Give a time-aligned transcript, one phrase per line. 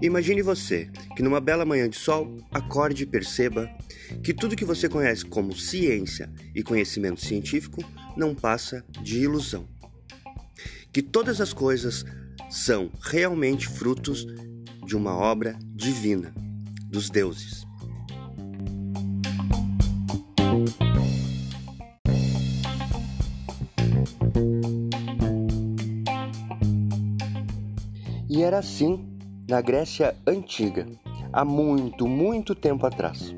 [0.00, 3.68] Imagine você que numa bela manhã de sol acorde e perceba
[4.22, 7.82] que tudo que você conhece como ciência e conhecimento científico
[8.16, 9.68] não passa de ilusão.
[10.92, 12.04] Que todas as coisas
[12.48, 14.26] são realmente frutos
[14.86, 16.32] de uma obra divina
[16.88, 17.67] dos deuses.
[28.58, 29.08] Era assim
[29.48, 30.84] na Grécia Antiga,
[31.32, 33.32] há muito, muito tempo atrás,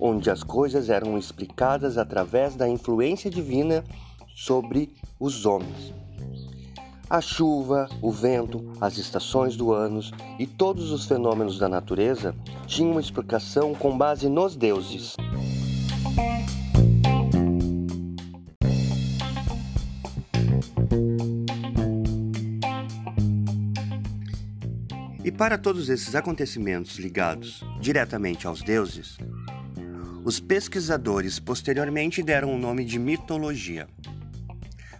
[0.00, 3.84] onde as coisas eram explicadas através da influência divina
[4.34, 5.94] sobre os homens.
[7.08, 10.00] A chuva, o vento, as estações do ano
[10.40, 12.34] e todos os fenômenos da natureza
[12.66, 15.14] tinham uma explicação com base nos deuses.
[25.32, 29.16] E para todos esses acontecimentos ligados diretamente aos deuses,
[30.22, 33.88] os pesquisadores posteriormente deram o nome de mitologia,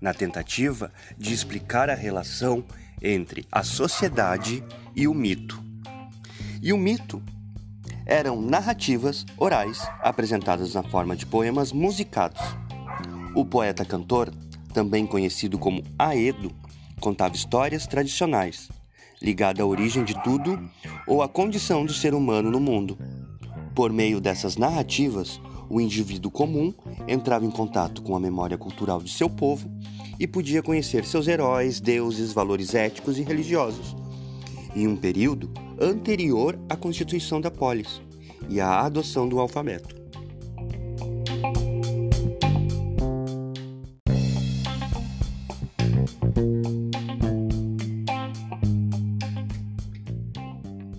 [0.00, 2.64] na tentativa de explicar a relação
[3.00, 4.64] entre a sociedade
[4.96, 5.62] e o mito.
[6.60, 7.22] E o mito
[8.04, 12.42] eram narrativas orais apresentadas na forma de poemas musicados.
[13.32, 14.34] O poeta-cantor,
[14.74, 16.50] também conhecido como Aedo,
[17.00, 18.68] contava histórias tradicionais
[19.20, 20.58] ligada à origem de tudo
[21.06, 22.98] ou à condição do ser humano no mundo.
[23.74, 26.72] Por meio dessas narrativas, o indivíduo comum
[27.08, 29.70] entrava em contato com a memória cultural de seu povo
[30.18, 33.96] e podia conhecer seus heróis, deuses, valores éticos e religiosos,
[34.74, 35.50] em um período
[35.80, 38.00] anterior à constituição da polis
[38.48, 40.05] e à adoção do alfabeto.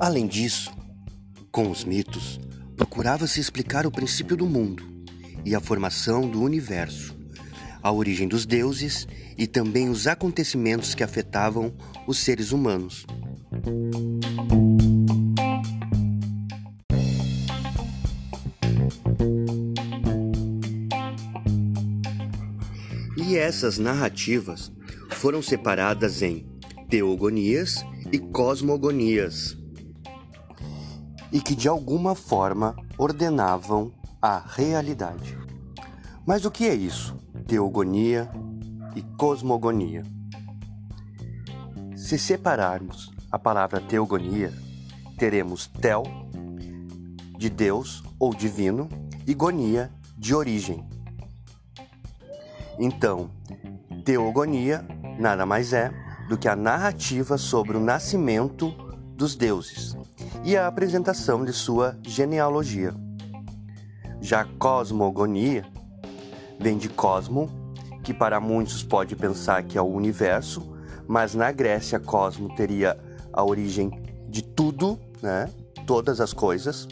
[0.07, 0.71] Além disso,
[1.51, 2.39] com os mitos,
[2.77, 4.81] procurava-se explicar o princípio do mundo
[5.43, 7.13] e a formação do universo,
[7.83, 9.05] a origem dos deuses
[9.37, 11.73] e também os acontecimentos que afetavam
[12.07, 13.05] os seres humanos.
[23.17, 24.71] E essas narrativas
[25.09, 26.47] foram separadas em
[26.87, 29.56] teogonias e cosmogonias
[31.37, 35.37] e que de alguma forma ordenavam a realidade.
[36.25, 37.15] Mas o que é isso?
[37.45, 38.27] Teogonia
[38.95, 40.01] e cosmogonia.
[41.95, 44.51] Se separarmos a palavra teogonia,
[45.15, 46.05] teremos tel,
[47.37, 48.89] de Deus ou divino,
[49.27, 50.83] e gonia, de origem.
[52.79, 53.29] Então,
[54.03, 54.83] teogonia
[55.19, 55.93] nada mais é
[56.27, 58.71] do que a narrativa sobre o nascimento
[59.15, 59.95] dos deuses,
[60.47, 62.93] e a apresentação de sua genealogia.
[64.21, 65.65] Já cosmogonia
[66.57, 67.49] vem de cosmo,
[68.01, 70.65] que para muitos pode pensar que é o universo,
[71.05, 72.97] mas na Grécia cosmo teria
[73.33, 73.91] a origem
[74.29, 75.49] de tudo, né?
[75.85, 76.87] Todas as coisas,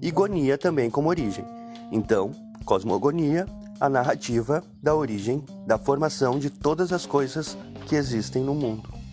[0.00, 1.44] e gonia também como origem.
[1.92, 2.30] Então,
[2.64, 3.44] cosmogonia,
[3.78, 7.54] a narrativa da origem, da formação de todas as coisas
[7.86, 9.03] que existem no mundo.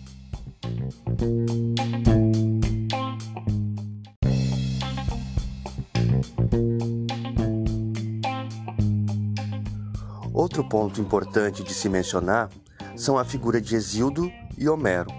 [10.51, 12.49] Outro ponto importante de se mencionar
[12.97, 15.09] são a figura de Exildo e Homero,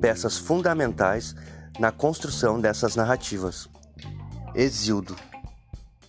[0.00, 1.36] peças fundamentais
[1.78, 3.68] na construção dessas narrativas.
[4.54, 5.14] Exildo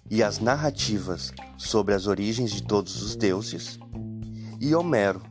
[0.09, 3.77] e as narrativas sobre as origens de todos os deuses,
[4.61, 5.21] e Homero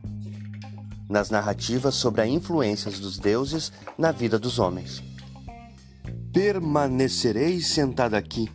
[1.08, 5.02] nas narrativas sobre as influências dos deuses na vida dos homens.
[6.34, 8.46] Permanecerei sentado aqui,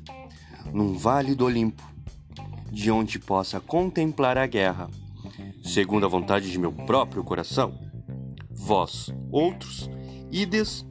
[0.71, 1.92] num vale do Olimpo,
[2.73, 4.89] de onde possa contemplar a guerra,
[5.63, 7.79] segundo a vontade de meu próprio coração.
[8.49, 9.87] Vós, outros,
[10.31, 10.83] ides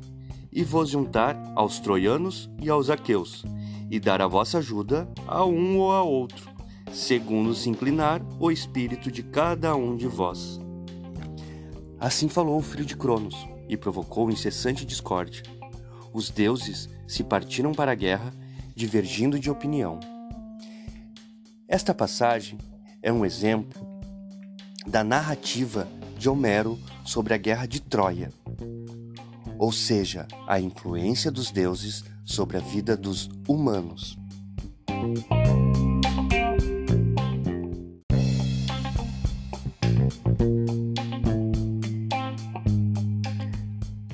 [0.52, 3.44] e vos juntar aos troianos e aos aqueus,
[3.90, 6.48] e dar a vossa ajuda a um ou a outro,
[6.92, 10.60] segundo se inclinar o espírito de cada um de vós.
[11.98, 13.36] Assim falou o filho de Cronos,
[13.68, 15.42] e provocou incessante discórdia.
[16.12, 18.32] Os deuses se partiram para a guerra,
[18.74, 19.98] divergindo de opinião.
[21.72, 22.58] Esta passagem
[23.02, 23.80] é um exemplo
[24.86, 25.88] da narrativa
[26.18, 28.30] de Homero sobre a guerra de Troia,
[29.58, 34.18] ou seja, a influência dos deuses sobre a vida dos humanos.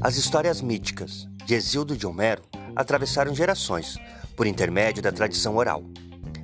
[0.00, 2.44] As histórias míticas de Exildo de Homero
[2.76, 3.98] atravessaram gerações
[4.36, 5.82] por intermédio da tradição oral.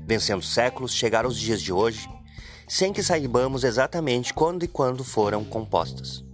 [0.06, 2.08] Vencendo séculos, chegaram os dias de hoje
[2.66, 6.24] sem que saibamos exatamente quando e quando foram compostas.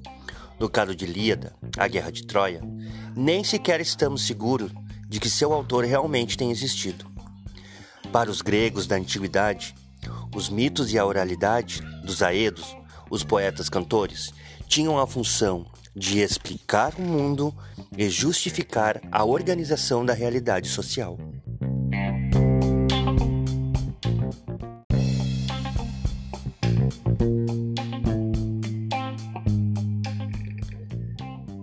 [0.59, 2.61] No caso de Líada, a Guerra de Troia,
[3.17, 4.71] nem sequer estamos seguros
[5.09, 7.07] de que seu autor realmente tenha existido.
[8.13, 9.75] Para os gregos da antiguidade,
[10.35, 12.77] os mitos e a oralidade dos aedos,
[13.11, 14.33] os poetas cantores,
[14.69, 17.55] tinham a função de explicar o mundo
[17.97, 21.19] e justificar a organização da realidade social.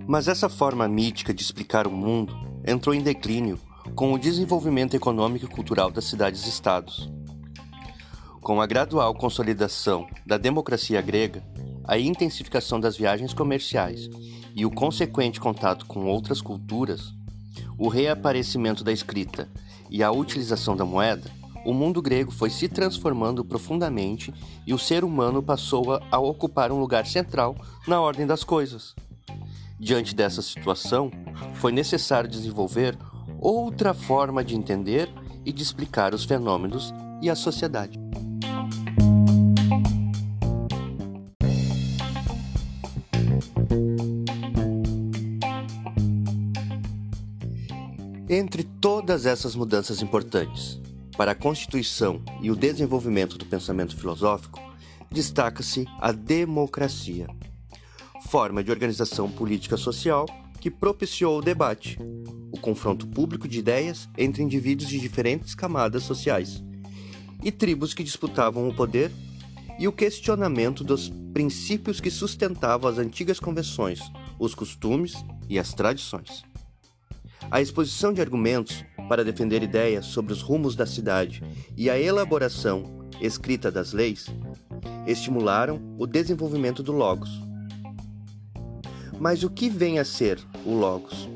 [0.07, 2.33] Mas essa forma mítica de explicar o mundo
[2.65, 3.59] entrou em declínio
[3.93, 7.11] com o desenvolvimento econômico e cultural das cidades-estados.
[8.39, 11.43] Com a gradual consolidação da democracia grega,
[11.83, 14.09] a intensificação das viagens comerciais
[14.55, 17.13] e o consequente contato com outras culturas,
[17.77, 19.49] o reaparecimento da escrita
[19.89, 21.29] e a utilização da moeda,
[21.65, 24.33] o mundo grego foi se transformando profundamente
[24.65, 28.95] e o ser humano passou a, ocupar um lugar central na ordem das coisas.
[29.79, 31.11] Diante dessa situação,
[31.55, 32.97] foi necessário desenvolver
[33.39, 35.07] outra forma de entender
[35.45, 37.99] e de explicar os fenômenos e a sociedade.
[48.29, 50.81] Entre todas essas mudanças importantes
[51.15, 54.59] para a constituição e o desenvolvimento do pensamento filosófico,
[55.09, 57.27] destaca-se a democracia,
[58.27, 60.25] forma de organização política social
[60.59, 61.97] que propiciou o debate,
[62.51, 66.61] o confronto público de ideias entre indivíduos de diferentes camadas sociais
[67.41, 69.11] e tribos que disputavam o poder
[69.79, 74.01] e o questionamento dos princípios que sustentavam as antigas convenções,
[74.37, 75.13] os costumes
[75.47, 76.43] e as tradições.
[77.49, 81.41] A exposição de argumentos para defender ideias sobre os rumos da cidade
[81.77, 84.25] e a elaboração escrita das leis
[85.05, 87.46] estimularam o desenvolvimento do Logos.
[89.19, 91.27] Mas o que vem a ser o Logos?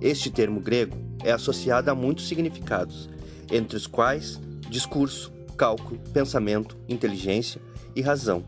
[0.00, 3.08] Este termo grego é associado a muitos significados,
[3.50, 4.40] entre os quais
[4.70, 7.60] discurso, cálculo, pensamento, inteligência
[7.94, 8.44] e razão.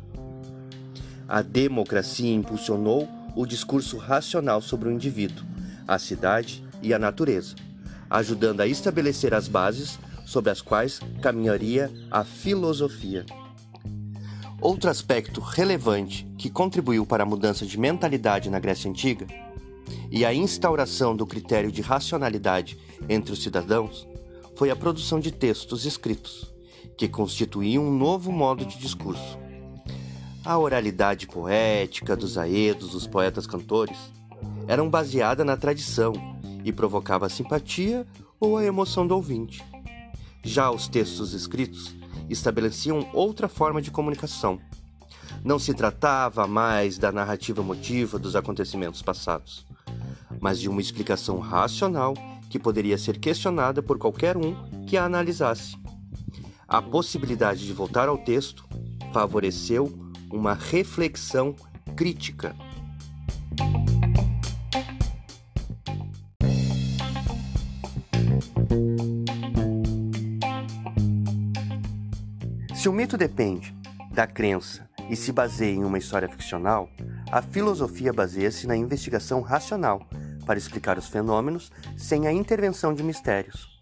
[1.29, 5.45] A democracia impulsionou o discurso racional sobre o indivíduo,
[5.87, 7.55] a cidade e a natureza,
[8.09, 13.25] ajudando a estabelecer as bases sobre as quais caminharia a filosofia.
[14.61, 19.25] Outro aspecto relevante que contribuiu para a mudança de mentalidade na Grécia Antiga
[20.11, 22.77] e a instauração do critério de racionalidade
[23.09, 24.07] entre os cidadãos
[24.57, 26.53] foi a produção de textos escritos,
[26.97, 29.39] que constituíam um novo modo de discurso.
[30.45, 33.99] A oralidade poética dos aedos, dos poetas cantores,
[34.67, 36.13] eram baseada na tradição
[36.65, 38.05] e provocava a simpatia
[38.41, 39.65] ou a emoção do ouvinte.
[40.43, 41.95] Já os textos escritos
[42.29, 44.59] estabeleciam outra forma de comunicação.
[45.45, 49.67] Não se tratava mais da narrativa emotiva dos acontecimentos passados,
[50.41, 52.15] mas de uma explicação racional
[52.51, 54.55] que poderia ser questionada por qualquer um
[54.87, 55.77] que a analisasse.
[56.67, 58.65] A possibilidade de voltar ao texto
[59.13, 59.93] favoreceu
[60.31, 61.55] uma reflexão
[61.97, 62.55] crítica
[72.79, 73.77] Se o mito depende
[74.09, 76.89] da crença e se baseia em uma história ficcional,
[77.29, 80.07] a filosofia baseia-se na investigação racional
[80.47, 83.81] para explicar os fenômenos sem a intervenção de mistérios.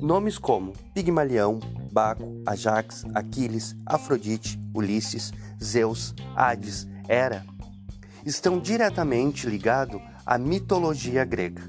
[0.00, 1.58] Nomes como Pigmalião,
[1.90, 7.44] Baco, Ajax, Aquiles, Afrodite, Ulisses, Zeus, Hades, Hera
[8.24, 11.68] estão diretamente ligados à mitologia grega.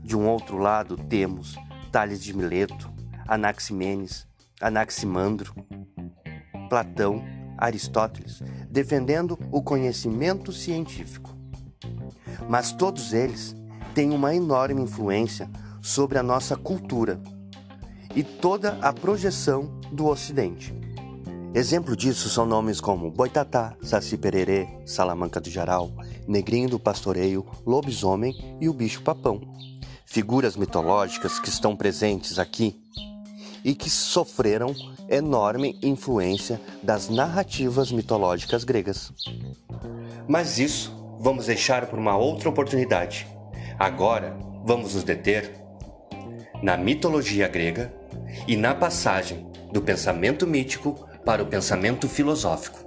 [0.00, 1.56] De um outro lado, temos
[1.90, 2.88] Tales de Mileto,
[3.26, 4.28] Anaximenes,
[4.60, 5.54] Anaximandro,
[6.68, 7.22] Platão,
[7.56, 11.36] Aristóteles, defendendo o conhecimento científico.
[12.48, 13.54] Mas todos eles
[13.94, 15.48] têm uma enorme influência
[15.80, 17.20] sobre a nossa cultura
[18.14, 20.74] e toda a projeção do Ocidente.
[21.54, 25.92] Exemplo disso são nomes como Boitatá, Saci Pererê, Salamanca do Jaral,
[26.26, 29.40] Negrinho do Pastoreio, Lobisomem e o Bicho-Papão.
[30.04, 32.82] Figuras mitológicas que estão presentes aqui
[33.64, 34.74] e que sofreram
[35.08, 39.10] enorme influência das narrativas mitológicas gregas.
[40.28, 43.26] Mas isso vamos deixar por uma outra oportunidade.
[43.78, 45.50] Agora vamos nos deter
[46.62, 47.92] na mitologia grega
[48.46, 52.84] e na passagem do pensamento mítico para o pensamento filosófico.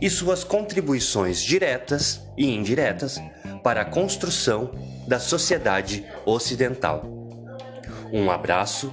[0.00, 3.20] e suas contribuições diretas e indiretas
[3.62, 4.70] para a construção
[5.06, 7.04] da sociedade ocidental.
[8.12, 8.92] Um abraço